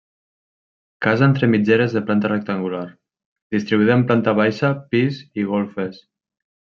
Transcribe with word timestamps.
Casa 1.05 1.25
entre 1.31 1.49
mitgeres 1.51 1.93
de 1.97 2.01
planta 2.07 2.31
rectangular, 2.33 2.85
distribuïda 3.57 3.99
en 4.01 4.07
planta 4.13 4.35
baixa, 4.41 4.73
pis 4.95 5.21
i 5.43 5.47
golfes. 5.55 6.01